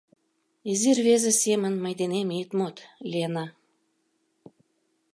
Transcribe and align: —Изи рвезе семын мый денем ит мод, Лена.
—Изи 0.71 0.91
рвезе 0.97 1.31
семын 1.43 1.73
мый 1.83 1.93
денем 1.99 2.29
ит 2.41 2.49
мод, 2.57 2.75
Лена. 3.11 3.45